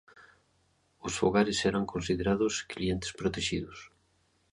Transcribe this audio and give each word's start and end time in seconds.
Os 1.07 1.13
fogares 1.19 1.59
serán 1.63 1.85
considerados 1.93 2.53
"clientes 2.71 3.11
protexidos". 3.19 3.77